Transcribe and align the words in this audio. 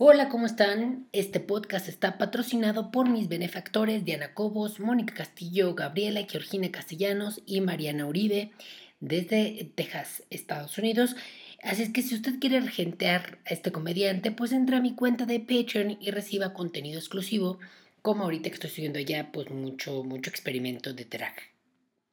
Hola, 0.00 0.28
¿cómo 0.28 0.46
están? 0.46 1.08
Este 1.10 1.40
podcast 1.40 1.88
está 1.88 2.18
patrocinado 2.18 2.92
por 2.92 3.08
mis 3.08 3.28
benefactores 3.28 4.04
Diana 4.04 4.32
Cobos, 4.32 4.78
Mónica 4.78 5.12
Castillo, 5.12 5.74
Gabriela 5.74 6.24
Georgina 6.30 6.70
Castellanos 6.70 7.42
y 7.46 7.60
Mariana 7.60 8.06
Uribe 8.06 8.52
desde 9.00 9.72
Texas, 9.74 10.22
Estados 10.30 10.78
Unidos. 10.78 11.16
Así 11.64 11.82
es 11.82 11.90
que 11.90 12.02
si 12.02 12.14
usted 12.14 12.38
quiere 12.38 12.60
regentear 12.60 13.40
a 13.44 13.52
este 13.52 13.72
comediante, 13.72 14.30
pues 14.30 14.52
entra 14.52 14.76
a 14.76 14.80
mi 14.80 14.94
cuenta 14.94 15.26
de 15.26 15.40
Patreon 15.40 15.98
y 16.00 16.12
reciba 16.12 16.54
contenido 16.54 17.00
exclusivo, 17.00 17.58
como 18.00 18.22
ahorita 18.22 18.50
que 18.50 18.54
estoy 18.54 18.70
subiendo 18.70 19.00
ya 19.00 19.32
pues 19.32 19.50
mucho, 19.50 20.04
mucho 20.04 20.30
experimento 20.30 20.92
de 20.92 21.06
drag. 21.06 21.34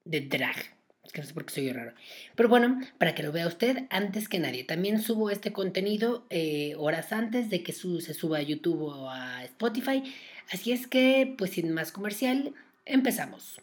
De 0.06 0.22
drag 0.22 0.75
que 1.12 1.22
no 1.22 1.28
sé 1.28 1.34
por 1.34 1.46
qué 1.46 1.54
soy 1.54 1.72
raro. 1.72 1.94
Pero 2.36 2.50
bueno, 2.50 2.80
para 2.98 3.16
que 3.16 3.24
lo 3.24 3.32
vea 3.32 3.48
usted 3.48 3.86
antes 3.90 4.30
que 4.30 4.40
nadie. 4.40 4.64
También 4.64 5.02
subo 5.02 5.30
este 5.30 5.54
contenido 5.54 6.26
eh, 6.30 6.76
horas 6.78 7.12
antes 7.12 7.50
de 7.50 7.64
que 7.64 7.74
se 7.74 8.14
suba 8.14 8.38
a 8.38 8.42
YouTube 8.42 8.82
o 8.82 9.10
a 9.10 9.44
Spotify. 9.44 10.04
Así 10.52 10.72
es 10.72 10.88
que, 10.88 11.34
pues 11.38 11.52
sin 11.52 11.72
más 11.74 11.92
comercial, 11.92 12.54
empezamos. 12.86 13.62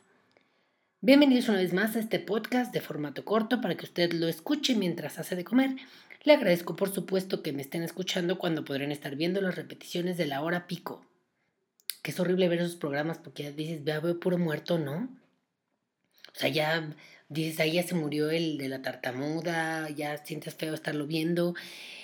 Bienvenidos 1.00 1.48
una 1.48 1.58
vez 1.58 1.72
más 1.72 1.96
a 1.96 1.98
este 1.98 2.20
podcast 2.20 2.72
de 2.72 2.80
formato 2.80 3.24
corto 3.24 3.60
para 3.60 3.76
que 3.76 3.86
usted 3.86 4.12
lo 4.12 4.28
escuche 4.28 4.76
mientras 4.76 5.18
hace 5.18 5.34
de 5.34 5.44
comer. 5.44 5.76
Le 6.22 6.34
agradezco 6.34 6.76
por 6.76 6.92
supuesto 6.92 7.42
que 7.42 7.52
me 7.52 7.62
estén 7.62 7.82
escuchando 7.82 8.38
cuando 8.38 8.64
podrán 8.64 8.92
estar 8.92 9.16
viendo 9.16 9.40
las 9.40 9.56
repeticiones 9.56 10.16
de 10.16 10.26
la 10.26 10.42
hora 10.42 10.68
pico. 10.68 11.04
Que 12.02 12.12
es 12.12 12.20
horrible 12.20 12.48
ver 12.48 12.60
esos 12.60 12.76
programas 12.76 13.18
porque 13.18 13.42
ya 13.42 13.50
dices, 13.50 13.82
veo 13.82 14.20
puro 14.20 14.38
muerto, 14.38 14.78
¿no? 14.78 15.08
O 16.34 16.38
sea, 16.38 16.48
ya 16.48 16.94
Dices, 17.32 17.60
ahí 17.60 17.72
ya 17.72 17.82
se 17.82 17.94
murió 17.94 18.30
el 18.30 18.58
de 18.58 18.68
la 18.68 18.82
tartamuda, 18.82 19.88
ya 19.88 20.18
sientes 20.18 20.54
feo 20.54 20.74
estarlo 20.74 21.06
viendo. 21.06 21.54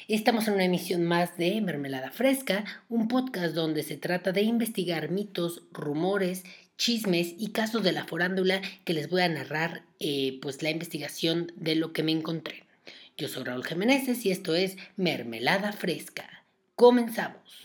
Estamos 0.08 0.48
en 0.48 0.54
una 0.54 0.64
emisión 0.64 1.04
más 1.04 1.36
de 1.36 1.60
Mermelada 1.60 2.10
Fresca, 2.10 2.64
un 2.88 3.08
podcast 3.08 3.54
donde 3.54 3.82
se 3.82 3.98
trata 3.98 4.32
de 4.32 4.40
investigar 4.40 5.10
mitos, 5.10 5.64
rumores, 5.70 6.44
chismes 6.78 7.34
y 7.36 7.50
casos 7.50 7.82
de 7.82 7.92
la 7.92 8.04
forándula 8.04 8.62
que 8.86 8.94
les 8.94 9.10
voy 9.10 9.20
a 9.20 9.28
narrar 9.28 9.82
eh, 10.00 10.38
pues 10.40 10.62
la 10.62 10.70
investigación 10.70 11.52
de 11.56 11.74
lo 11.74 11.92
que 11.92 12.02
me 12.02 12.12
encontré. 12.12 12.64
Yo 13.18 13.28
soy 13.28 13.44
Raúl 13.44 13.66
Jiménez 13.66 14.24
y 14.24 14.30
esto 14.30 14.54
es 14.54 14.78
Mermelada 14.96 15.72
Fresca. 15.72 16.46
Comenzamos. 16.74 17.62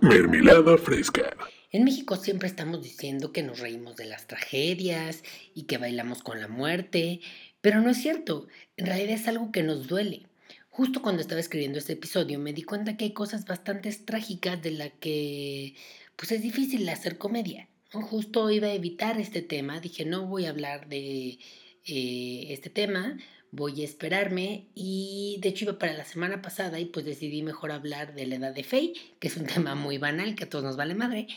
Mermelada 0.00 0.78
Fresca. 0.78 1.36
En 1.72 1.84
México 1.84 2.16
siempre 2.16 2.48
estamos 2.48 2.82
diciendo 2.82 3.32
que 3.32 3.42
nos 3.42 3.58
reímos 3.58 3.96
de 3.96 4.04
las 4.04 4.26
tragedias 4.26 5.22
y 5.54 5.62
que 5.62 5.78
bailamos 5.78 6.22
con 6.22 6.38
la 6.38 6.46
muerte, 6.46 7.20
pero 7.62 7.80
no 7.80 7.88
es 7.88 7.96
cierto, 7.96 8.46
en 8.76 8.84
realidad 8.84 9.14
es 9.14 9.26
algo 9.26 9.50
que 9.52 9.62
nos 9.62 9.86
duele. 9.86 10.26
Justo 10.68 11.00
cuando 11.00 11.22
estaba 11.22 11.40
escribiendo 11.40 11.78
este 11.78 11.94
episodio 11.94 12.38
me 12.38 12.52
di 12.52 12.62
cuenta 12.62 12.98
que 12.98 13.06
hay 13.06 13.12
cosas 13.12 13.46
bastante 13.46 13.90
trágicas 13.90 14.60
de 14.60 14.72
las 14.72 14.90
que 15.00 15.74
pues 16.16 16.30
es 16.32 16.42
difícil 16.42 16.86
hacer 16.90 17.16
comedia. 17.16 17.68
Justo 17.90 18.50
iba 18.50 18.66
a 18.66 18.74
evitar 18.74 19.18
este 19.18 19.40
tema, 19.40 19.80
dije 19.80 20.04
no 20.04 20.26
voy 20.26 20.44
a 20.44 20.50
hablar 20.50 20.90
de 20.90 21.38
eh, 21.86 22.46
este 22.50 22.68
tema, 22.68 23.16
voy 23.50 23.80
a 23.80 23.84
esperarme 23.86 24.66
y 24.74 25.38
de 25.40 25.48
hecho 25.48 25.64
iba 25.64 25.78
para 25.78 25.94
la 25.94 26.04
semana 26.04 26.42
pasada 26.42 26.78
y 26.80 26.84
pues 26.84 27.06
decidí 27.06 27.42
mejor 27.42 27.72
hablar 27.72 28.14
de 28.14 28.26
la 28.26 28.36
edad 28.36 28.54
de 28.54 28.62
Faye, 28.62 28.92
que 29.20 29.28
es 29.28 29.38
un 29.38 29.46
tema 29.46 29.74
muy 29.74 29.96
banal 29.96 30.34
que 30.34 30.44
a 30.44 30.50
todos 30.50 30.64
nos 30.64 30.76
vale 30.76 30.94
madre. 30.94 31.28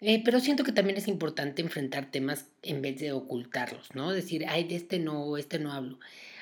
Eh, 0.00 0.22
pero 0.24 0.38
siento 0.38 0.62
que 0.62 0.72
también 0.72 0.96
es 0.96 1.08
importante 1.08 1.60
enfrentar 1.60 2.10
temas 2.10 2.46
en 2.62 2.82
vez 2.82 3.00
de 3.00 3.12
ocultarlos, 3.12 3.94
¿no? 3.94 4.12
Decir, 4.12 4.46
ay, 4.48 4.64
de 4.64 4.76
este 4.76 5.00
no, 5.00 5.36
este 5.36 5.58
no 5.58 5.72
hablo. 5.72 5.98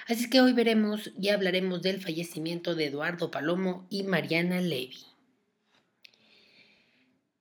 Así 0.07 0.29
que 0.29 0.41
hoy 0.41 0.53
veremos 0.53 1.11
y 1.19 1.31
hablaremos 1.31 1.83
del 1.83 2.01
fallecimiento 2.01 2.75
de 2.75 2.87
Eduardo 2.87 3.31
Palomo 3.31 3.87
y 3.89 4.03
Mariana 4.03 4.61
Levy. 4.61 4.99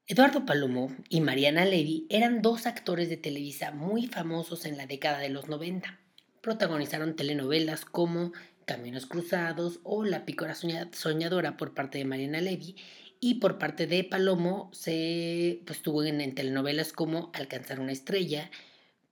Eduardo 0.08 0.46
Palomo 0.46 0.96
y 1.10 1.20
Mariana 1.20 1.66
Levy 1.66 2.06
eran 2.10 2.42
dos 2.42 2.66
actores 2.66 3.10
de 3.10 3.18
Televisa 3.18 3.72
muy 3.72 4.08
famosos 4.08 4.66
en 4.66 4.78
la 4.78 4.88
década 4.88 5.20
de 5.20 5.30
los 5.30 5.50
90. 5.50 6.00
Protagonizaron 6.42 7.16
telenovelas 7.16 7.86
como 7.86 8.32
Caminos 8.66 9.06
Cruzados 9.06 9.80
o 9.84 10.04
La 10.04 10.26
Pícora 10.26 10.56
Soñadora 10.56 11.58
por 11.58 11.74
parte 11.74 11.98
de 11.98 12.06
Mariana 12.06 12.40
Levy 12.40 12.76
y 13.20 13.36
por 13.36 13.58
parte 13.58 13.88
de 13.88 14.04
Palomo 14.04 14.70
se 14.74 15.62
pues, 15.66 15.78
estuvo 15.78 16.04
en, 16.04 16.36
telenovelas 16.36 16.94
como 16.94 17.32
Alcanzar 17.34 17.80
una 17.80 17.92
estrella, 17.92 18.50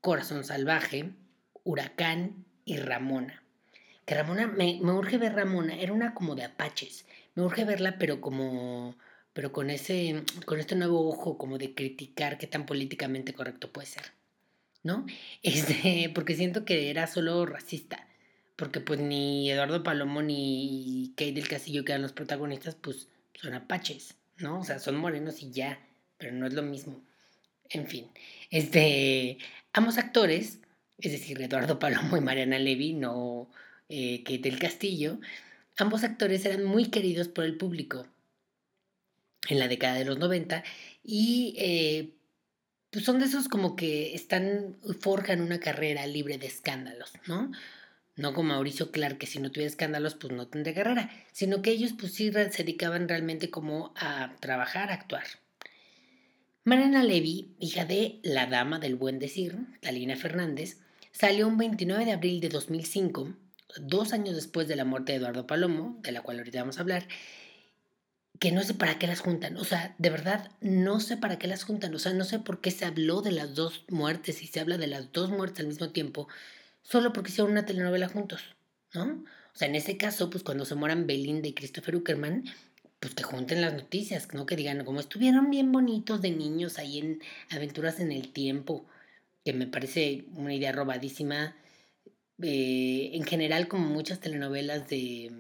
Corazón 0.02 0.44
Salvaje, 0.44 1.12
Huracán 1.64 2.46
y 2.66 2.78
Ramona. 2.78 3.44
Que 4.06 4.16
Ramona, 4.16 4.48
me, 4.48 4.80
me 4.82 4.92
urge 4.92 5.18
ver 5.18 5.34
Ramona, 5.34 5.76
era 5.76 5.94
una 5.94 6.14
como 6.14 6.36
de 6.36 6.44
apaches. 6.44 7.06
Me 7.36 7.44
urge 7.44 7.66
verla, 7.66 7.98
pero 7.98 8.22
como 8.22 8.96
pero 9.34 9.52
con 9.52 9.70
ese 9.72 10.24
con 10.46 10.60
este 10.60 10.76
nuevo 10.76 11.08
ojo 11.08 11.38
como 11.38 11.58
de 11.58 11.74
criticar 11.74 12.38
qué 12.38 12.48
tan 12.48 12.66
políticamente 12.66 13.34
correcto 13.34 13.72
puede 13.72 13.88
ser. 13.88 14.04
¿No? 14.84 15.06
Este, 15.44 16.12
porque 16.14 16.36
siento 16.36 16.66
que 16.66 16.90
era 16.90 17.08
solo 17.08 17.46
racista. 17.46 18.08
Porque 18.56 18.80
pues 18.80 19.00
ni 19.00 19.50
Eduardo 19.50 19.82
Palomo 19.82 20.22
ni 20.22 21.14
Kate 21.16 21.34
del 21.34 21.48
Castillo, 21.48 21.84
que 21.84 21.94
eran 21.94 22.04
los 22.04 22.14
protagonistas, 22.14 22.76
pues 22.76 23.08
son 23.34 23.54
apaches, 23.54 24.16
¿no? 24.38 24.60
O 24.60 24.64
sea, 24.64 24.80
son 24.80 24.98
morenos 24.98 25.42
y 25.42 25.52
ya, 25.52 25.80
pero 26.18 26.34
no 26.34 26.48
es 26.48 26.54
lo 26.54 26.64
mismo. 26.64 27.04
En 27.70 27.88
fin, 27.88 28.10
este, 28.50 29.38
ambos 29.74 29.98
actores, 29.98 30.60
es 31.00 31.12
decir, 31.12 31.42
Eduardo 31.42 31.80
Palomo 31.80 32.18
y 32.18 32.22
Mariana 32.22 32.60
Levy, 32.60 32.94
no 32.94 33.50
eh, 33.90 34.24
del 34.42 34.60
Castillo, 34.60 35.20
ambos 35.78 36.04
actores 36.04 36.46
eran 36.46 36.64
muy 36.64 36.90
queridos 36.90 37.28
por 37.28 37.46
el 37.46 37.58
público 37.58 38.08
en 39.50 39.60
la 39.60 39.68
década 39.68 39.96
de 39.96 40.06
los 40.06 40.18
90 40.20 40.64
y 41.04 41.56
eh, 41.58 42.14
pues 42.92 43.06
son 43.06 43.20
de 43.20 43.26
esos 43.26 43.50
como 43.50 43.76
que 43.76 44.14
están, 44.14 44.78
forjan 45.00 45.42
una 45.42 45.60
carrera 45.60 46.06
libre 46.06 46.38
de 46.38 46.48
escándalos, 46.48 47.14
¿no? 47.28 47.52
No 48.16 48.34
como 48.34 48.50
Mauricio 48.50 48.92
Clark, 48.92 49.18
que 49.18 49.26
si 49.26 49.40
no 49.40 49.52
tuviera 49.52 49.70
escándalos, 49.70 50.16
pues 50.16 50.34
no 50.34 50.48
tendría 50.48 50.76
carrera, 50.76 51.10
sino 51.32 51.62
que 51.62 51.72
ellos 51.72 51.94
pues 52.00 52.14
sí 52.14 52.32
se 52.32 52.64
dedicaban 52.64 53.08
realmente 53.10 53.50
como 53.50 53.94
a 53.96 54.36
trabajar, 54.40 54.92
a 54.92 54.96
actuar. 54.96 55.24
Mariana 56.64 57.04
Levy, 57.04 57.56
hija 57.60 57.86
de 57.86 58.20
la 58.24 58.46
dama 58.46 58.80
del 58.80 58.96
buen 58.96 59.20
decir, 59.20 59.58
Talina 59.82 60.16
Fernández, 60.16 60.78
salió 61.12 61.48
un 61.48 61.58
29 61.58 62.06
de 62.06 62.12
abril 62.12 62.40
de 62.40 62.50
2005, 62.50 63.36
dos 63.82 64.14
años 64.14 64.36
después 64.36 64.68
de 64.68 64.76
la 64.76 64.86
muerte 64.86 65.12
de 65.12 65.18
Eduardo 65.18 65.48
Palomo, 65.48 66.00
de 66.04 66.12
la 66.12 66.22
cual 66.22 66.38
ahorita 66.38 66.60
vamos 66.60 66.78
a 66.78 66.82
hablar, 66.82 67.08
que 68.40 68.52
no 68.52 68.64
sé 68.64 68.76
para 68.76 69.00
qué 69.00 69.08
las 69.08 69.20
juntan. 69.20 69.58
O 69.58 69.64
sea, 69.64 69.96
de 69.98 70.10
verdad, 70.10 70.52
no 70.62 71.00
sé 71.00 71.18
para 71.18 71.38
qué 71.38 71.48
las 71.48 71.64
juntan. 71.64 71.94
O 71.96 72.00
sea, 72.00 72.14
no 72.14 72.26
sé 72.26 72.40
por 72.40 72.62
qué 72.62 72.72
se 72.72 72.86
habló 72.86 73.22
de 73.22 73.32
las 73.32 73.56
dos 73.56 73.86
muertes 73.90 74.42
y 74.44 74.48
se 74.48 74.60
habla 74.60 74.78
de 74.78 74.88
las 74.88 75.12
dos 75.12 75.30
muertes 75.30 75.62
al 75.62 75.68
mismo 75.68 75.90
tiempo 75.90 76.28
solo 76.84 77.12
porque 77.14 77.32
hicieron 77.32 77.52
una 77.52 77.66
telenovela 77.66 78.08
juntos, 78.08 78.42
¿no? 78.94 79.24
O 79.54 79.58
sea, 79.58 79.68
en 79.68 79.76
ese 79.76 79.98
caso, 79.98 80.30
pues 80.30 80.44
cuando 80.44 80.66
se 80.66 80.76
mueran 80.76 81.08
Belinda 81.08 81.48
y 81.48 81.54
Christopher 81.54 81.96
Uckerman, 81.96 82.44
pues 83.00 83.16
que 83.16 83.24
junten 83.24 83.62
las 83.62 83.74
noticias, 83.74 84.28
¿no? 84.34 84.46
Que 84.46 84.56
digan, 84.56 84.86
como 84.86 85.00
estuvieron 85.00 85.50
bien 85.50 85.72
bonitos 85.72 86.22
de 86.22 86.32
niños 86.32 86.78
ahí 86.80 87.00
en 87.00 87.22
Aventuras 87.50 88.00
en 88.00 88.12
el 88.12 88.32
Tiempo, 88.32 88.86
que 89.44 89.54
me 89.54 89.68
parece 89.68 90.26
una 90.36 90.54
idea 90.54 90.72
robadísima. 90.72 91.56
Eh, 92.42 93.12
en 93.14 93.24
general, 93.26 93.68
como 93.68 93.90
muchas 93.90 94.20
telenovelas 94.20 94.88
de, 94.88 95.32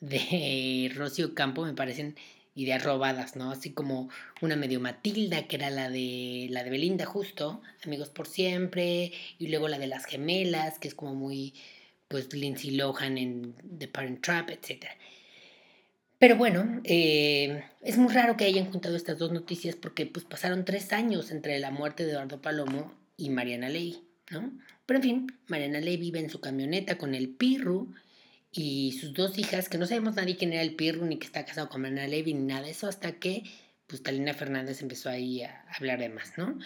de 0.00 0.92
Rocío 0.94 1.34
Campo, 1.34 1.64
me 1.64 1.72
parecen 1.72 2.16
ideas 2.56 2.82
robadas, 2.82 3.36
¿no? 3.36 3.52
Así 3.52 3.70
como 3.70 4.08
una 4.40 4.56
medio 4.56 4.80
Matilda, 4.80 5.46
que 5.46 5.56
era 5.56 5.70
la 5.70 5.88
de 5.88 6.48
la 6.50 6.64
de 6.64 6.70
Belinda 6.70 7.04
justo, 7.04 7.60
Amigos 7.84 8.08
por 8.08 8.26
siempre, 8.26 9.12
y 9.38 9.48
luego 9.48 9.68
la 9.68 9.78
de 9.78 9.86
las 9.86 10.06
gemelas, 10.06 10.80
que 10.80 10.88
es 10.88 10.94
como 10.94 11.14
muy 11.14 11.54
pues 12.08 12.32
Lindsay 12.32 12.70
Lohan 12.72 13.18
en 13.18 13.54
The 13.78 13.88
Parent 13.88 14.22
Trap, 14.22 14.50
etc. 14.50 14.86
Pero 16.18 16.36
bueno, 16.36 16.80
eh, 16.84 17.64
es 17.82 17.98
muy 17.98 18.12
raro 18.12 18.36
que 18.36 18.44
hayan 18.44 18.70
juntado 18.70 18.96
estas 18.96 19.18
dos 19.18 19.32
noticias 19.32 19.76
porque 19.76 20.06
pues 20.06 20.24
pasaron 20.24 20.64
tres 20.64 20.92
años 20.92 21.30
entre 21.30 21.58
la 21.58 21.70
muerte 21.70 22.04
de 22.04 22.12
Eduardo 22.12 22.40
Palomo 22.40 22.94
y 23.18 23.28
Mariana 23.28 23.68
Ley, 23.68 24.02
¿no? 24.30 24.50
Pero 24.86 24.98
en 24.98 25.02
fin, 25.02 25.26
Mariana 25.48 25.80
Ley 25.80 25.98
vive 25.98 26.20
en 26.20 26.30
su 26.30 26.40
camioneta 26.40 26.96
con 26.96 27.14
el 27.14 27.28
Pirru 27.28 27.92
y 28.56 28.92
sus 28.92 29.12
dos 29.12 29.38
hijas, 29.38 29.68
que 29.68 29.78
no 29.78 29.86
sabemos 29.86 30.16
nadie 30.16 30.36
quién 30.36 30.52
era 30.52 30.62
el 30.62 30.74
Pirro, 30.74 31.04
ni 31.04 31.18
que 31.18 31.26
está 31.26 31.44
casado 31.44 31.68
con 31.68 31.82
Mariana 31.82 32.08
Levy, 32.08 32.34
ni 32.34 32.44
nada 32.44 32.62
de 32.62 32.70
eso, 32.70 32.88
hasta 32.88 33.12
que 33.12 33.44
pues 33.86 34.02
Talina 34.02 34.34
Fernández 34.34 34.82
empezó 34.82 35.10
ahí 35.10 35.42
a 35.42 35.64
hablar 35.76 36.00
de 36.00 36.08
más, 36.08 36.36
¿no? 36.36 36.58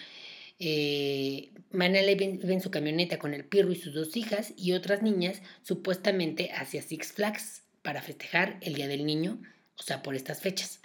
Eh, 0.57 1.51
Mariana 1.71 2.05
Levy 2.05 2.37
vive 2.37 2.53
en 2.53 2.61
su 2.61 2.71
camioneta 2.71 3.19
con 3.19 3.33
el 3.33 3.45
Pirro 3.45 3.71
y 3.71 3.75
sus 3.75 3.93
dos 3.93 4.15
hijas 4.15 4.53
y 4.57 4.73
otras 4.73 5.01
niñas, 5.01 5.41
supuestamente 5.63 6.51
hacia 6.51 6.81
Six 6.81 7.13
Flags 7.13 7.63
para 7.81 8.01
festejar 8.01 8.57
el 8.61 8.75
Día 8.75 8.87
del 8.87 9.05
Niño, 9.05 9.41
o 9.77 9.83
sea, 9.83 10.03
por 10.03 10.15
estas 10.15 10.41
fechas. 10.41 10.79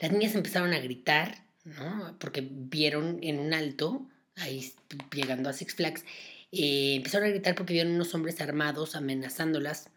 Las 0.00 0.10
niñas 0.12 0.34
empezaron 0.34 0.72
a 0.72 0.80
gritar, 0.80 1.44
¿no? 1.64 2.16
Porque 2.18 2.46
vieron 2.50 3.18
en 3.22 3.38
un 3.38 3.54
alto, 3.54 4.08
ahí 4.36 4.72
llegando 5.12 5.48
a 5.48 5.52
Six 5.52 5.74
Flags, 5.74 6.04
eh, 6.52 6.94
empezaron 6.96 7.28
a 7.28 7.30
gritar 7.30 7.54
porque 7.54 7.72
vieron 7.72 7.94
unos 7.94 8.14
hombres 8.14 8.40
armados 8.40 8.94
amenazándolas 8.94 9.88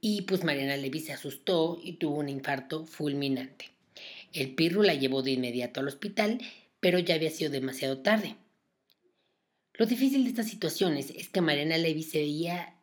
Y 0.00 0.22
pues 0.22 0.44
Mariana 0.44 0.76
Levy 0.76 1.00
se 1.00 1.12
asustó 1.12 1.78
y 1.82 1.94
tuvo 1.94 2.18
un 2.18 2.28
infarto 2.28 2.84
fulminante. 2.86 3.70
El 4.32 4.54
Pirru 4.54 4.82
la 4.82 4.94
llevó 4.94 5.22
de 5.22 5.32
inmediato 5.32 5.80
al 5.80 5.88
hospital, 5.88 6.40
pero 6.80 6.98
ya 6.98 7.14
había 7.14 7.30
sido 7.30 7.50
demasiado 7.50 7.98
tarde. 7.98 8.36
Lo 9.74 9.86
difícil 9.86 10.24
de 10.24 10.30
estas 10.30 10.48
situaciones 10.48 11.10
es 11.10 11.28
que 11.28 11.40
Mariana 11.40 11.78
Levy 11.78 12.02
se 12.04 12.18
veía 12.18 12.76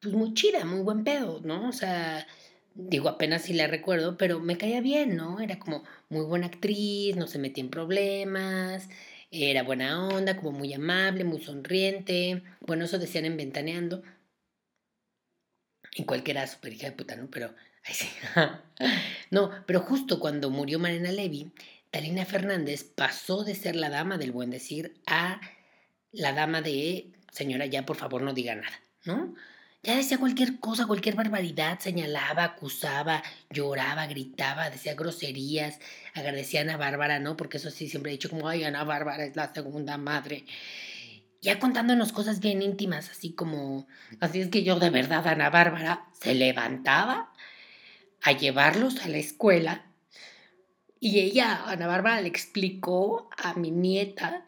pues 0.00 0.14
muy 0.14 0.34
chida, 0.34 0.64
muy 0.64 0.80
buen 0.80 1.02
pedo, 1.04 1.40
¿no? 1.44 1.68
O 1.68 1.72
sea, 1.72 2.26
digo, 2.74 3.08
apenas 3.08 3.42
si 3.42 3.54
la 3.54 3.66
recuerdo, 3.66 4.18
pero 4.18 4.40
me 4.40 4.58
caía 4.58 4.80
bien, 4.82 5.16
¿no? 5.16 5.40
Era 5.40 5.58
como 5.58 5.82
muy 6.10 6.26
buena 6.26 6.46
actriz, 6.46 7.16
no 7.16 7.26
se 7.26 7.38
metía 7.38 7.64
en 7.64 7.70
problemas, 7.70 8.88
era 9.30 9.62
buena 9.62 10.06
onda, 10.06 10.36
como 10.36 10.52
muy 10.58 10.72
amable, 10.72 11.24
muy 11.24 11.42
sonriente. 11.42 12.42
Bueno, 12.60 12.84
eso 12.84 12.98
decían 12.98 13.24
en 13.24 13.36
Ventaneando. 13.36 14.02
Y 15.94 16.04
cualquiera 16.04 16.46
super 16.46 16.72
hija 16.72 16.88
de 16.88 16.96
puta, 16.96 17.16
¿no? 17.16 17.30
Pero, 17.30 17.54
ay, 17.84 17.94
sí. 17.94 18.08
no, 19.30 19.50
pero 19.66 19.80
justo 19.80 20.18
cuando 20.20 20.50
murió 20.50 20.78
Marina 20.78 21.12
Levy, 21.12 21.52
Talina 21.90 22.24
Fernández 22.24 22.84
pasó 22.84 23.44
de 23.44 23.54
ser 23.54 23.76
la 23.76 23.90
dama 23.90 24.18
del 24.18 24.32
buen 24.32 24.50
decir 24.50 25.00
a 25.06 25.40
la 26.10 26.32
dama 26.32 26.60
de, 26.60 27.12
señora, 27.30 27.66
ya 27.66 27.86
por 27.86 27.96
favor 27.96 28.22
no 28.22 28.32
diga 28.32 28.54
nada, 28.54 28.80
¿no? 29.04 29.34
Ya 29.84 29.96
decía 29.96 30.18
cualquier 30.18 30.58
cosa, 30.60 30.86
cualquier 30.86 31.14
barbaridad, 31.14 31.78
señalaba, 31.78 32.44
acusaba, 32.44 33.22
lloraba, 33.50 34.06
gritaba, 34.06 34.70
decía 34.70 34.94
groserías, 34.94 35.78
agradecía 36.14 36.60
a 36.60 36.62
Ana 36.62 36.76
Bárbara, 36.78 37.18
¿no? 37.20 37.36
Porque 37.36 37.58
eso 37.58 37.70
sí, 37.70 37.88
siempre 37.88 38.10
he 38.10 38.14
dicho 38.14 38.30
como, 38.30 38.48
ay, 38.48 38.64
Ana 38.64 38.84
Bárbara 38.84 39.24
es 39.24 39.36
la 39.36 39.52
segunda 39.52 39.98
madre 39.98 40.44
ya 41.44 41.58
contándonos 41.58 42.10
cosas 42.12 42.40
bien 42.40 42.62
íntimas, 42.62 43.10
así 43.10 43.34
como, 43.34 43.86
así 44.18 44.40
es 44.40 44.48
que 44.48 44.62
yo 44.62 44.78
de 44.80 44.88
verdad, 44.88 45.26
Ana 45.26 45.50
Bárbara, 45.50 46.06
se 46.18 46.34
levantaba 46.34 47.34
a 48.22 48.32
llevarlos 48.32 49.04
a 49.04 49.08
la 49.08 49.18
escuela 49.18 49.84
y 51.00 51.20
ella, 51.20 51.62
Ana 51.66 51.86
Bárbara, 51.86 52.22
le 52.22 52.28
explicó 52.28 53.28
a 53.36 53.52
mi 53.52 53.70
nieta 53.70 54.46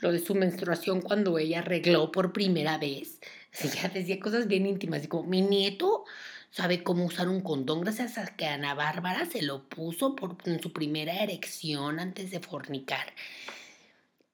lo 0.00 0.12
de 0.12 0.18
su 0.18 0.34
menstruación 0.34 1.00
cuando 1.00 1.38
ella 1.38 1.60
arregló 1.60 2.12
por 2.12 2.34
primera 2.34 2.76
vez. 2.76 3.20
Ella 3.62 3.88
decía 3.88 4.18
cosas 4.18 4.48
bien 4.48 4.66
íntimas, 4.66 5.00
así 5.00 5.08
como, 5.08 5.28
mi 5.28 5.40
nieto 5.40 6.04
sabe 6.50 6.82
cómo 6.82 7.04
usar 7.04 7.28
un 7.28 7.40
condón 7.40 7.80
gracias 7.80 8.18
a 8.18 8.26
que 8.36 8.46
Ana 8.46 8.74
Bárbara 8.74 9.26
se 9.26 9.42
lo 9.42 9.68
puso 9.68 10.14
por, 10.14 10.36
en 10.44 10.60
su 10.60 10.72
primera 10.72 11.22
erección 11.22 11.98
antes 11.98 12.30
de 12.30 12.40
fornicar. 12.40 13.12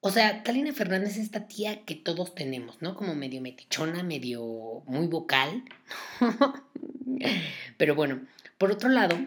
O 0.01 0.09
sea, 0.09 0.41
Talina 0.43 0.73
Fernández 0.73 1.11
es 1.11 1.25
esta 1.25 1.47
tía 1.47 1.85
que 1.85 1.95
todos 1.95 2.33
tenemos, 2.33 2.81
¿no? 2.81 2.95
Como 2.95 3.13
medio 3.13 3.41
metichona, 3.41 4.01
medio 4.01 4.83
muy 4.87 5.07
vocal. 5.07 5.63
Pero 7.77 7.93
bueno, 7.93 8.25
por 8.57 8.71
otro 8.71 8.89
lado, 8.89 9.17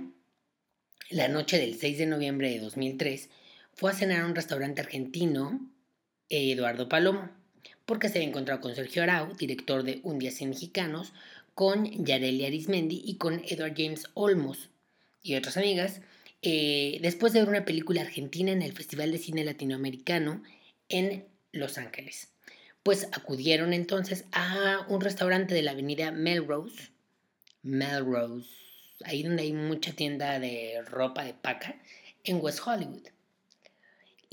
la 1.11 1.29
noche 1.29 1.59
del 1.59 1.79
6 1.79 1.99
de 1.99 2.07
noviembre 2.07 2.51
de 2.51 2.59
2003 2.59 3.31
fue 3.73 3.93
a 3.93 3.95
cenar 3.95 4.23
a 4.23 4.27
un 4.27 4.35
restaurante 4.35 4.81
argentino, 4.81 5.61
Eduardo 6.29 6.89
Palomo, 6.89 7.31
porque 7.87 8.09
se 8.09 8.19
había 8.19 8.29
encontrado 8.29 8.61
con 8.61 8.75
Sergio 8.75 9.03
Arau, 9.03 9.35
director 9.37 9.83
de 9.83 10.01
Un 10.03 10.19
Día 10.19 10.31
Sin 10.31 10.51
Mexicanos, 10.51 11.13
con 11.55 11.85
Yareli 12.05 12.45
Arismendi 12.45 13.03
y 13.05 13.17
con 13.17 13.43
Edward 13.47 13.75
James 13.77 14.09
Olmos 14.15 14.71
y 15.23 15.37
otras 15.37 15.57
amigas, 15.57 16.01
eh, 16.43 16.99
después 17.01 17.33
de 17.33 17.41
ver 17.41 17.49
una 17.49 17.65
película 17.65 18.03
argentina 18.03 18.53
en 18.53 18.63
el 18.63 18.73
Festival 18.73 19.13
de 19.13 19.19
Cine 19.19 19.45
Latinoamericano 19.45 20.43
en 20.89 21.25
Los 21.53 21.79
Ángeles. 21.79 22.29
Pues 22.83 23.09
acudieron 23.13 23.73
entonces 23.73 24.27
a 24.33 24.85
un 24.89 25.01
restaurante 25.01 25.55
de 25.55 25.63
la 25.63 25.71
avenida 25.71 26.11
Melrose, 26.11 26.91
Melrose, 27.63 28.51
ahí 29.05 29.23
donde 29.23 29.45
hay 29.45 29.53
mucha 29.55 29.93
tienda 29.93 30.39
de 30.39 30.83
ropa 30.87 31.25
de 31.25 31.33
paca, 31.33 31.81
en 32.25 32.41
West 32.43 32.61
Hollywood. 32.67 33.14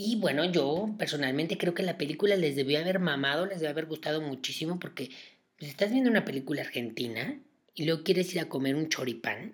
Y 0.04 0.16
bueno, 0.16 0.46
yo 0.46 0.96
personalmente 0.98 1.60
creo 1.60 1.76
que 1.76 1.84
la 1.84 1.96
película 1.96 2.36
les 2.36 2.56
debió 2.56 2.80
haber 2.80 2.98
mamado, 2.98 3.46
les 3.46 3.60
debió 3.60 3.70
haber 3.70 3.86
gustado 3.86 4.20
muchísimo 4.20 4.80
porque 4.80 5.12
pues, 5.60 5.70
estás 5.70 5.92
viendo 5.92 6.10
una 6.10 6.26
película 6.26 6.62
argentina 6.62 7.40
y 7.76 7.86
luego 7.86 8.04
quieres 8.04 8.34
ir 8.34 8.40
a 8.40 8.50
comer 8.50 8.76
un 8.76 8.90
choripán, 8.90 9.54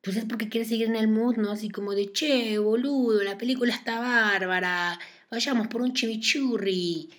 pues 0.00 0.16
es 0.16 0.26
porque 0.26 0.48
quieres 0.48 0.68
seguir 0.68 0.86
en 0.86 0.94
el 0.94 1.08
mood, 1.08 1.38
¿no? 1.38 1.50
Así 1.50 1.70
como 1.70 1.92
de, 1.92 2.12
che, 2.12 2.56
boludo, 2.58 3.24
la 3.24 3.36
película 3.36 3.74
está 3.74 3.98
bárbara, 3.98 4.96
vayamos 5.28 5.66
por 5.66 5.82
un 5.82 5.92
chimichurri. 5.92 7.10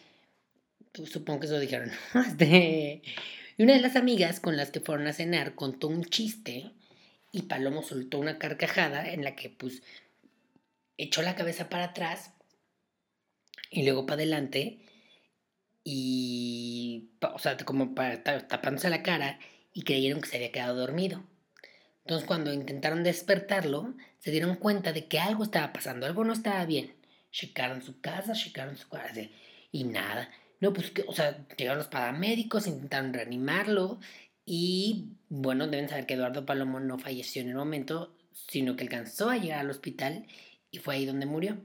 Pues, 0.93 1.09
supongo 1.09 1.41
que 1.41 1.47
eso 1.47 1.59
dijeron. 1.59 1.91
Este, 2.25 3.01
y 3.57 3.63
una 3.63 3.73
de 3.73 3.81
las 3.81 3.97
amigas 3.97 4.39
con 4.39 4.55
las 4.55 4.71
que 4.71 4.79
fueron 4.79 5.07
a 5.07 5.13
cenar 5.13 5.55
contó 5.55 5.89
un 5.89 6.05
chiste 6.05 6.71
y 7.33 7.41
Palomo 7.41 7.83
soltó 7.83 8.17
una 8.17 8.37
carcajada 8.37 9.11
en 9.11 9.25
la 9.25 9.35
que 9.35 9.49
pues 9.49 9.83
echó 10.97 11.21
la 11.21 11.35
cabeza 11.35 11.67
para 11.67 11.85
atrás 11.85 12.31
y 13.69 13.83
luego 13.83 14.05
para 14.05 14.21
adelante 14.21 14.79
y, 15.83 17.09
o 17.21 17.39
sea, 17.39 17.57
como 17.57 17.93
para, 17.95 18.23
tapándose 18.23 18.89
la 18.89 19.03
cara 19.03 19.39
y 19.73 19.83
creyeron 19.83 20.21
que 20.21 20.29
se 20.29 20.37
había 20.37 20.51
quedado 20.51 20.75
dormido. 20.75 21.23
Entonces 22.03 22.27
cuando 22.27 22.53
intentaron 22.53 23.03
despertarlo, 23.03 23.95
se 24.19 24.31
dieron 24.31 24.55
cuenta 24.55 24.93
de 24.93 25.07
que 25.07 25.19
algo 25.19 25.43
estaba 25.43 25.73
pasando, 25.73 26.05
algo 26.05 26.23
no 26.23 26.33
estaba 26.33 26.65
bien 26.65 26.95
checaron 27.35 27.81
su 27.81 27.99
casa, 27.99 28.33
checaron 28.33 28.77
su 28.77 28.87
casa 28.87 29.21
y 29.71 29.83
nada. 29.83 30.31
No, 30.61 30.71
pues, 30.71 30.93
o 31.05 31.13
sea, 31.13 31.45
llegaron 31.57 31.79
los 31.79 31.89
paramédicos, 31.89 32.65
intentaron 32.65 33.13
reanimarlo 33.13 33.99
y, 34.45 35.09
bueno, 35.27 35.67
deben 35.67 35.89
saber 35.89 36.05
que 36.05 36.13
Eduardo 36.13 36.45
Palomo 36.45 36.79
no 36.79 36.97
falleció 36.97 37.41
en 37.41 37.49
el 37.49 37.55
momento, 37.55 38.15
sino 38.31 38.77
que 38.77 38.83
alcanzó 38.83 39.29
a 39.29 39.37
llegar 39.37 39.59
al 39.59 39.69
hospital 39.69 40.27
y 40.71 40.77
fue 40.77 40.95
ahí 40.95 41.05
donde 41.05 41.25
murió. 41.25 41.57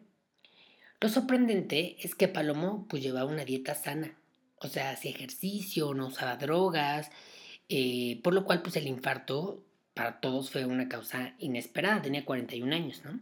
Lo 1.00 1.08
sorprendente 1.08 1.96
es 2.00 2.14
que 2.14 2.28
Palomo 2.28 2.86
pues 2.88 3.02
llevaba 3.02 3.30
una 3.30 3.46
dieta 3.46 3.74
sana, 3.74 4.14
o 4.58 4.68
sea, 4.68 4.90
hacía 4.90 5.10
ejercicio, 5.10 5.94
no 5.94 6.08
usaba 6.08 6.36
drogas, 6.36 7.10
eh, 7.70 8.20
por 8.22 8.34
lo 8.34 8.44
cual 8.44 8.60
pues 8.60 8.76
el 8.76 8.86
infarto 8.86 9.64
para 9.94 10.20
todos 10.20 10.50
fue 10.50 10.66
una 10.66 10.88
causa 10.88 11.34
inesperada, 11.38 12.02
tenía 12.02 12.26
41 12.26 12.74
años, 12.74 13.02
¿no? 13.04 13.18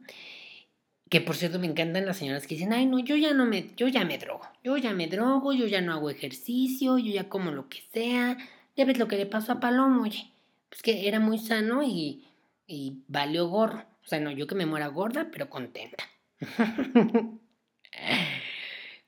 Que 1.09 1.21
por 1.21 1.37
cierto 1.37 1.61
me 1.61 1.69
encantan 1.69 2.05
las 2.05 2.19
señoras 2.19 2.47
que 2.47 2.57
dicen, 2.57 2.73
ay 2.73 2.87
no, 2.87 2.99
yo 2.99 3.17
ya 3.17 3.33
no 3.33 3.47
me, 3.47 3.71
yo 3.77 3.87
ya 3.87 4.05
me 4.05 4.19
drogo, 4.19 4.47
yo 4.65 4.77
ya 4.77 4.93
me 4.93 5.07
drogo, 5.07 5.53
yo 5.53 5.67
ya 5.69 5.81
no 5.81 5.93
hago 5.93 6.11
ejercicio, 6.11 6.99
yo 6.99 7.13
ya 7.13 7.29
como 7.29 7.53
lo 7.53 7.69
que 7.69 7.83
sea. 7.93 8.37
Ya 8.77 8.85
ves 8.85 8.99
lo 8.99 9.09
que 9.09 9.17
le 9.17 9.27
pasó 9.27 9.53
a 9.53 9.61
Palomo, 9.61 10.03
oye, 10.03 10.31
pues 10.69 10.83
que 10.83 11.09
era 11.09 11.21
muy 11.21 11.39
sano 11.39 11.83
y, 11.83 12.25
y 12.67 13.03
valió 13.09 13.49
gorro. 13.49 13.85
O 14.05 14.09
sea, 14.09 14.21
no, 14.21 14.31
yo 14.31 14.47
que 14.47 14.55
me 14.55 14.67
muera 14.67 14.89
gorda, 14.89 15.29
pero 15.33 15.49
contenta. 15.49 16.05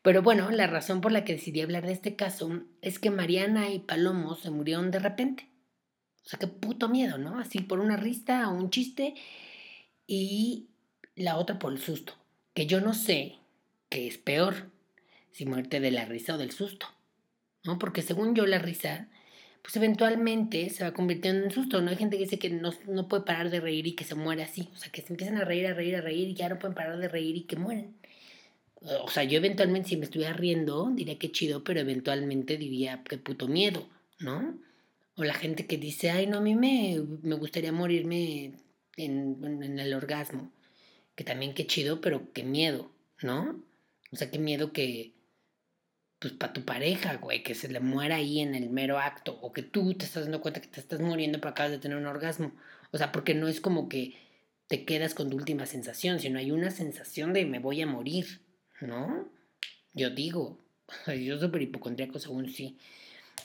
pero 0.02 0.22
bueno, 0.22 0.50
la 0.50 0.66
razón 0.66 1.00
por 1.00 1.12
la 1.12 1.24
que 1.24 1.34
decidí 1.34 1.60
hablar 1.60 1.86
de 1.86 1.92
este 1.92 2.16
caso 2.16 2.62
es 2.80 2.98
que 2.98 3.10
Mariana 3.10 3.70
y 3.70 3.80
Palomo 3.80 4.34
se 4.34 4.50
murieron 4.50 4.90
de 4.90 4.98
repente. 4.98 5.48
O 6.24 6.28
sea, 6.28 6.38
qué 6.38 6.46
puto 6.46 6.88
miedo, 6.88 7.18
¿no? 7.18 7.38
Así 7.38 7.60
por 7.60 7.80
una 7.80 7.96
rista 7.96 8.48
o 8.48 8.54
un 8.54 8.70
chiste. 8.70 9.14
Y 10.06 10.68
la 11.16 11.36
otra 11.36 11.58
por 11.58 11.72
el 11.72 11.78
susto, 11.78 12.14
que 12.54 12.66
yo 12.66 12.80
no 12.80 12.94
sé 12.94 13.36
qué 13.88 14.06
es 14.06 14.18
peor, 14.18 14.70
si 15.32 15.46
muerte 15.46 15.80
de 15.80 15.90
la 15.90 16.04
risa 16.04 16.34
o 16.34 16.38
del 16.38 16.52
susto, 16.52 16.86
¿no? 17.64 17.78
Porque 17.78 18.02
según 18.02 18.34
yo 18.34 18.46
la 18.46 18.58
risa, 18.58 19.08
pues 19.62 19.76
eventualmente 19.76 20.70
se 20.70 20.84
va 20.84 20.92
convirtiendo 20.92 21.44
en 21.44 21.50
susto, 21.50 21.80
¿no? 21.80 21.90
Hay 21.90 21.96
gente 21.96 22.16
que 22.16 22.24
dice 22.24 22.38
que 22.38 22.50
no, 22.50 22.72
no 22.88 23.08
puede 23.08 23.24
parar 23.24 23.50
de 23.50 23.60
reír 23.60 23.86
y 23.86 23.94
que 23.94 24.04
se 24.04 24.14
muere 24.14 24.42
así, 24.42 24.68
o 24.72 24.76
sea, 24.76 24.90
que 24.90 25.02
se 25.02 25.12
empiezan 25.12 25.36
a 25.36 25.44
reír, 25.44 25.66
a 25.66 25.74
reír, 25.74 25.96
a 25.96 26.00
reír 26.00 26.28
y 26.28 26.34
ya 26.34 26.48
no 26.48 26.58
pueden 26.58 26.74
parar 26.74 26.98
de 26.98 27.08
reír 27.08 27.36
y 27.36 27.42
que 27.42 27.56
mueren. 27.56 27.99
O 28.82 29.10
sea, 29.10 29.24
yo 29.24 29.38
eventualmente 29.38 29.90
si 29.90 29.96
me 29.96 30.04
estuviera 30.04 30.32
riendo 30.32 30.90
diría 30.94 31.18
que 31.18 31.32
chido, 31.32 31.64
pero 31.64 31.80
eventualmente 31.80 32.56
diría 32.56 33.02
que 33.04 33.18
puto 33.18 33.46
miedo, 33.46 33.88
¿no? 34.18 34.58
O 35.16 35.24
la 35.24 35.34
gente 35.34 35.66
que 35.66 35.76
dice, 35.76 36.10
ay, 36.10 36.26
no, 36.26 36.38
a 36.38 36.40
mí 36.40 36.54
me, 36.54 37.02
me 37.22 37.34
gustaría 37.34 37.72
morirme 37.72 38.54
en, 38.96 39.62
en 39.62 39.78
el 39.78 39.92
orgasmo 39.92 40.50
que 41.20 41.24
también 41.24 41.52
qué 41.52 41.66
chido, 41.66 42.00
pero 42.00 42.32
qué 42.32 42.44
miedo, 42.44 42.90
¿no? 43.20 43.62
O 44.10 44.16
sea, 44.16 44.30
qué 44.30 44.38
miedo 44.38 44.72
que, 44.72 45.12
pues 46.18 46.32
para 46.32 46.54
tu 46.54 46.64
pareja, 46.64 47.16
güey, 47.16 47.42
que 47.42 47.54
se 47.54 47.68
le 47.68 47.78
muera 47.78 48.16
ahí 48.16 48.40
en 48.40 48.54
el 48.54 48.70
mero 48.70 48.98
acto, 48.98 49.38
o 49.42 49.52
que 49.52 49.62
tú 49.62 49.92
te 49.92 50.06
estás 50.06 50.22
dando 50.22 50.40
cuenta 50.40 50.62
que 50.62 50.68
te 50.68 50.80
estás 50.80 51.00
muriendo 51.00 51.38
pero 51.38 51.50
acabas 51.50 51.72
de 51.72 51.78
tener 51.78 51.98
un 51.98 52.06
orgasmo. 52.06 52.52
O 52.90 52.96
sea, 52.96 53.12
porque 53.12 53.34
no 53.34 53.48
es 53.48 53.60
como 53.60 53.86
que 53.90 54.14
te 54.66 54.86
quedas 54.86 55.12
con 55.12 55.28
tu 55.28 55.36
última 55.36 55.66
sensación, 55.66 56.20
sino 56.20 56.38
hay 56.38 56.52
una 56.52 56.70
sensación 56.70 57.34
de 57.34 57.44
me 57.44 57.58
voy 57.58 57.82
a 57.82 57.86
morir, 57.86 58.40
¿no? 58.80 59.28
Yo 59.92 60.10
digo, 60.10 60.58
yo 61.06 61.38
súper 61.38 61.62
hipocondríaco 61.62 62.18
según 62.18 62.48
sí. 62.48 62.76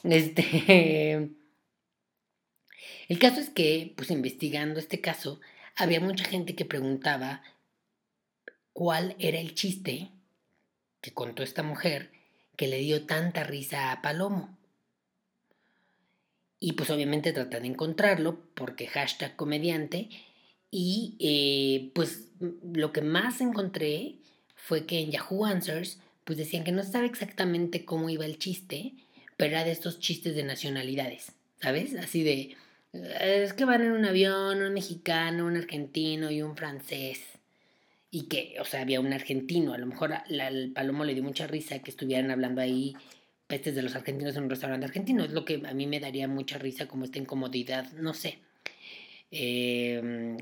Este. 0.04 1.30
El 3.08 3.20
caso 3.20 3.40
es 3.40 3.50
que, 3.50 3.94
pues 3.96 4.10
investigando 4.10 4.80
este 4.80 5.00
caso, 5.00 5.40
había 5.76 6.00
mucha 6.00 6.26
gente 6.26 6.56
que 6.56 6.66
preguntaba 6.66 7.44
cuál 8.74 9.16
era 9.20 9.40
el 9.40 9.54
chiste 9.54 10.10
que 11.02 11.12
contó 11.12 11.44
esta 11.44 11.62
mujer 11.62 12.12
que 12.56 12.68
le 12.68 12.80
dio 12.80 13.06
tanta 13.06 13.44
risa 13.44 13.92
a 13.92 14.02
Palomo. 14.02 14.58
Y 16.60 16.74
pues 16.74 16.90
obviamente 16.90 17.32
traté 17.32 17.60
de 17.60 17.68
encontrarlo 17.68 18.40
porque 18.56 18.88
hashtag 18.88 19.36
comediante. 19.36 20.10
Y 20.72 21.16
eh, 21.20 21.92
pues 21.94 22.32
lo 22.40 22.92
que 22.92 23.02
más 23.02 23.40
encontré 23.40 24.16
fue 24.66 24.88
que 24.88 25.00
en 25.00 25.12
Yahoo 25.12 25.46
Answers 25.46 26.00
pues 26.24 26.40
decían 26.40 26.64
que 26.64 26.72
no 26.72 26.82
sabe 26.82 27.06
exactamente 27.06 27.86
cómo 27.86 28.10
iba 28.10 28.26
el 28.26 28.40
chiste, 28.40 28.94
pero 29.38 29.52
era 29.52 29.64
de 29.64 29.72
estos 29.72 30.00
chistes 30.00 30.36
de 30.36 30.44
nacionalidades, 30.44 31.34
¿sabes? 31.62 31.96
Así 31.96 32.24
de, 32.24 32.56
es 33.22 33.54
que 33.54 33.64
van 33.64 33.84
en 33.84 33.92
un 33.92 34.06
avión 34.06 34.64
un 34.64 34.74
mexicano, 34.74 35.46
un 35.46 35.56
argentino 35.56 36.32
y 36.32 36.42
un 36.42 36.58
francés. 36.58 37.22
Y 38.10 38.24
que, 38.24 38.56
o 38.60 38.66
sea, 38.66 38.82
había 38.82 39.02
un 39.02 39.14
argentino, 39.14 39.74
a 39.74 39.78
lo 39.78 39.86
mejor 39.86 40.14
al 40.14 40.72
palomo 40.74 41.06
le 41.06 41.14
dio 41.14 41.22
mucha 41.22 41.46
risa 41.46 41.80
que 41.80 41.92
estuvieran 41.92 42.32
hablando 42.32 42.60
ahí 42.60 42.96
pestes 43.46 43.76
de 43.76 43.84
los 43.84 43.96
argentinos 43.96 44.36
en 44.36 44.46
un 44.46 44.50
restaurante 44.50 44.88
argentino. 44.88 45.24
Es 45.24 45.32
lo 45.32 45.46
que 45.46 45.62
a 45.64 45.74
mí 45.76 45.86
me 45.86 46.00
daría 46.00 46.28
mucha 46.28 46.58
risa 46.58 46.88
como 46.88 47.06
esta 47.06 47.20
incomodidad, 47.20 47.92
no 47.92 48.16
sé. 48.16 48.40
Em, 49.30 50.38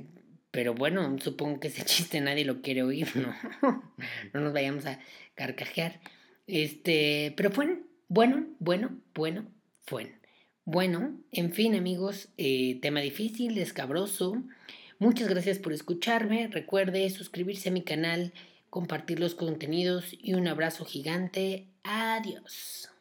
pero 0.54 0.76
bueno, 0.76 1.18
supongo 1.20 1.60
que 1.60 1.70
ese 1.70 1.84
chiste 1.86 2.22
nadie 2.22 2.46
lo 2.46 2.62
quiere 2.62 2.84
oír, 2.84 3.08
¿no? 3.16 3.34
no 4.34 4.40
nos 4.40 4.54
vayamos 4.54 4.86
a 4.86 5.00
carcajear. 5.34 6.00
Este, 6.46 7.34
pero 7.36 7.50
fue 7.50 7.80
bueno, 8.08 8.46
bueno, 8.60 8.96
bueno, 9.16 9.48
fue. 9.82 10.14
Bueno, 10.64 11.18
en 11.32 11.54
fin 11.54 11.74
amigos, 11.74 12.30
eh, 12.38 12.80
tema 12.82 13.02
difícil, 13.02 13.58
escabroso. 13.58 14.44
Muchas 15.00 15.28
gracias 15.28 15.58
por 15.58 15.74
escucharme. 15.74 16.48
Recuerde 16.48 17.10
suscribirse 17.10 17.70
a 17.70 17.72
mi 17.72 17.82
canal, 17.82 18.32
compartir 18.70 19.20
los 19.20 19.34
contenidos 19.34 20.16
y 20.22 20.36
un 20.36 20.48
abrazo 20.48 20.86
gigante. 20.86 21.66
Adiós. 21.84 22.93